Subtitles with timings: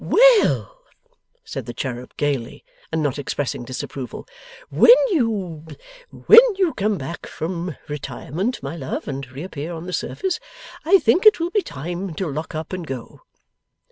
[0.03, 0.81] 'Well!'
[1.45, 4.27] said the cherub gaily, and not expressing disapproval,
[4.71, 5.63] 'when you
[6.09, 10.39] when you come back from retirement, my love, and reappear on the surface,
[10.83, 13.21] I think it will be time to lock up and go.